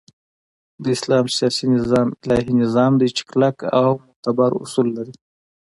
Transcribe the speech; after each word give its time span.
د 0.83 0.85
اسلام 0.95 1.25
سیاسی 1.37 1.65
نظام 1.75 2.07
الهی 2.23 2.53
نظام 2.63 2.91
دی 2.99 3.09
چی 3.17 3.23
کلک 3.31 3.57
او 3.81 3.89
معتبر 4.05 4.51
اصول 4.63 4.87
لری 4.95 5.13